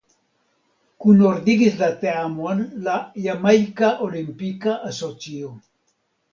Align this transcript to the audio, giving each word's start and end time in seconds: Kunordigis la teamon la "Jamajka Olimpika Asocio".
Kunordigis 1.03 1.77
la 1.81 1.91
teamon 1.99 2.65
la 2.89 2.97
"Jamajka 3.29 3.93
Olimpika 4.09 4.77
Asocio". 4.93 5.57